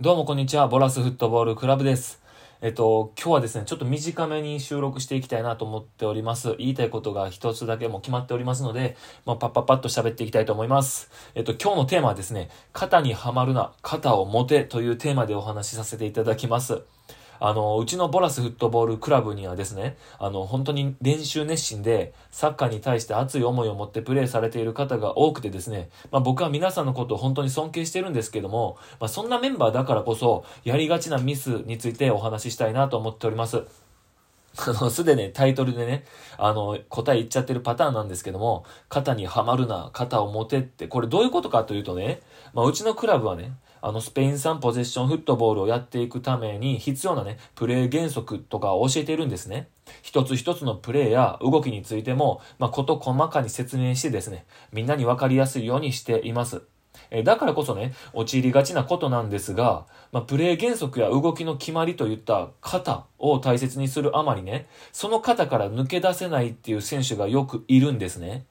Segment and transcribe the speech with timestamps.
[0.00, 0.66] どうもこんにちは。
[0.66, 2.22] ボラスフットボールクラブです。
[2.62, 6.54] えっと、今日はですね、ちょっと短めに収録していきたいなと思っております。
[6.56, 11.10] 言いたいことが一つだけも決まっておりますので、まあ、パッパッパッと喋っていきたいと思います。
[11.34, 16.80] えっと、今日のテーマはですね、肩にはまるな、肩を持てというテーマでお話しさせていただきます。
[17.40, 33.64] あの、うちのボラスフットボールクラブにはですね、あの、本当に練習熱心で、サッカーに対して熱い思いを持ってプレーされている方が多くてですね、まあ僕は皆さんのことを本当に尊敬してるんですけども、まあそんなメンバーだからこそ、やりがちなミスについてお話ししたいなと思っております。
[34.58, 36.04] あの、すでにタイトルでね、
[36.36, 42.20] あの、答え言っちゃってるパターンなんですけども、肩にはまるな、肩を持てって、これどういうことかというとね、
[42.52, 49.68] まあ、うちのクラブはね、あの、スペイン産ポゼッションフットボールをやっていくために必要なね、プレー原則とかを教えているんですね。
[50.02, 56.62] 一つ一つのプレーや動きについても、まあ、こと細かに説明してですね、みんなにわかりやすいようにしています。
[57.10, 68.44] えだからこそね、陥りがちなことなんですが、まあ、プレー原則や動きの決まりといった型を大切にするあまりね、その型から抜け出せないっていう選手がよくいるんですね。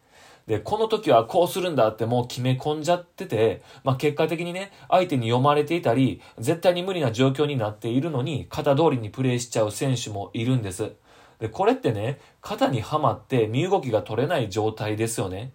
[0.50, 10.94] で、この時はこうするんだってもう決め込んじゃってて、まあ、結果的にね、相手に読まれていたり、絶対に無理な状況になっているのに、型通りにプレーしちゃう選手もいるんです。
[11.38, 15.52] で、これってね、肩にはまって身動きが取れない状態ですよね。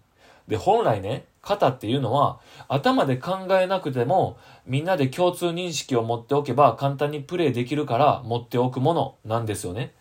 [0.47, 9.91] で、本来ね、肩っていうのは、頭で考えなくても、みんなで共通認識を持っておけば簡単にプレイできるから持っておくものなんですよね。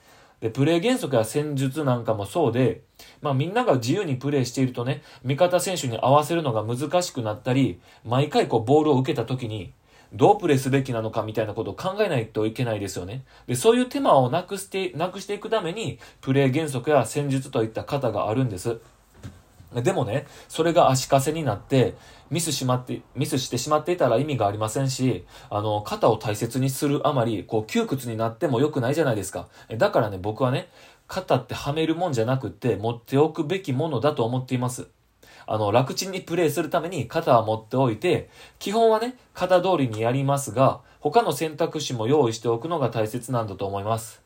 [0.45, 2.83] で、プレイ原則や戦術なんかもそうで、
[3.23, 9.73] まあみんなが自由にプレイしているとね、味方選手に合わせるのが難しくなったり、毎回こうボールを受けた時に、
[10.13, 13.25] どうプレイすべきなのかみたいなことを考えないといけないですよね。
[13.47, 18.81] で、そういう手間をなくして、なくしていくために、プレイ原則や戦術といった型があるんです。
[19.83, 21.95] でもね、それが足かせになって、
[22.31, 29.49] ミスしまって、ミスしてしまっていたら意味がありませんし、あの、肩を大切にするあまり、こう、窮屈になっても良くないじゃないですか。
[29.77, 30.69] だからね、僕はね、
[31.07, 34.89] 肩ってはめるもんじゃなくって、持っておくべきものだと思っています。
[35.47, 44.24] あの、楽ちんにプレイするために肩は持っておいて、基本はね、肩通りにやりますが、他の選択肢も用意しておくのが大切なんだと思います。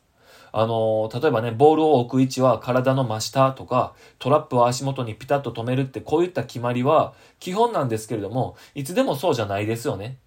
[0.51, 10.17] あのー例えばね、ボールを置く位置は体の真下とか、トラップを足元にピタッと止めるって、こういった決まりは基本なんですけれども、いつでもそうじゃないですよね。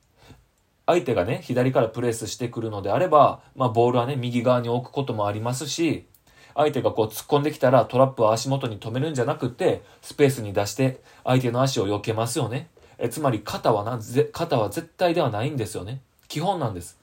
[0.87, 6.07] 相手がね、左からプレスしてくるのであれば、まあ、ボールはね、右側に置くこともありますし、
[6.55, 12.69] 相手がこう突っ込んできたらトラップを足元に止めるんじゃなくて、スペースに出して相手の足を避けますよね。
[12.99, 16.01] えつまり肩はな、ぜ肩は絶対ではないんですよね。
[16.29, 16.99] 基本なんです。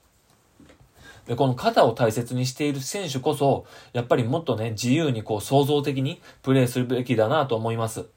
[1.30, 8.08] で、この肩を大切にしている選手こそ、やっぱりもっとね、自由にこう創造的にプレーするべきだなと思います。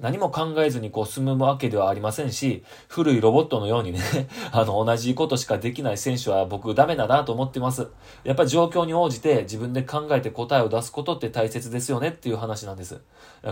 [0.00, 4.00] 何も考えずにこう進むわけではありませんし、古いロボットのようにね、
[4.52, 7.88] あの、同じことしかできない選手は僕ダメだなと思ってます。
[8.24, 13.00] やっぱり状況に応じて自分で考えて答えを出すことって大切ですよねっていう話なんです。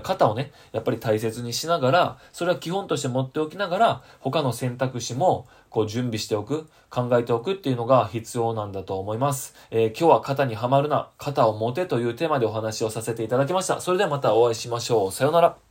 [0.02, 9.54] 肩をね、やっぱり大切にしながら、それは基本として持っておきながら、他の選択肢もこう準備しておく、考えておくっていうのが必要なんだと思います。
[9.70, 13.80] えー今日は肩にはまるな、肩を持てというテーマでお話をさせていただきました。
[13.80, 15.12] それではまたお会いしましょう。
[15.12, 15.64] さようなら。